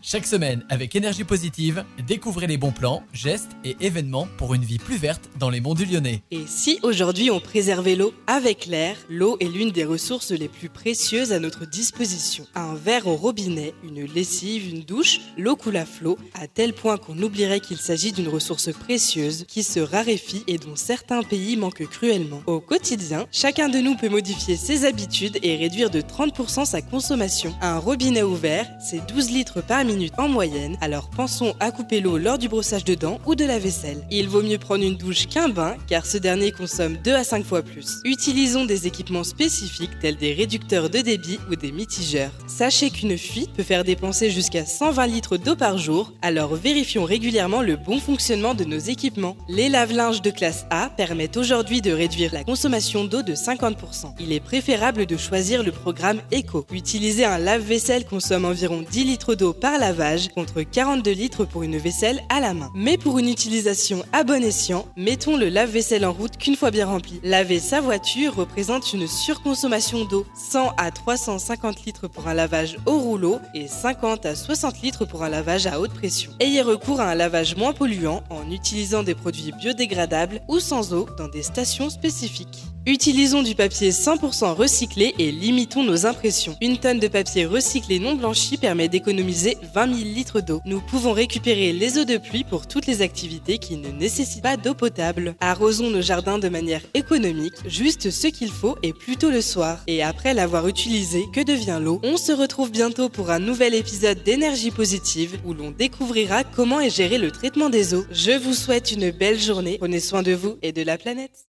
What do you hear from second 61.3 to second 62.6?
pour une vaisselle à la